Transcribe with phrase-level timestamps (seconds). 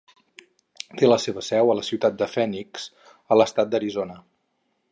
[1.01, 2.87] Té la seva seu a la ciutat de Phoenix,
[3.35, 4.17] a l'estat d'Arizona.